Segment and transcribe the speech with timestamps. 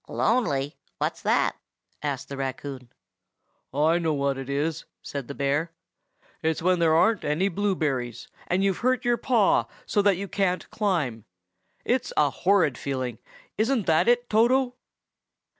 [0.07, 0.77] "Lonely!
[0.97, 1.57] What's that?"
[2.01, 2.89] asked the raccoon.
[3.71, 5.73] "I know what it is!" said the bear.
[6.41, 10.67] "It's when there aren't any blueberries, and you've hurt your paw so that you can't
[10.71, 11.25] climb.
[11.85, 13.19] It's a horrid feeling.
[13.59, 14.73] Isn't that it, Toto?"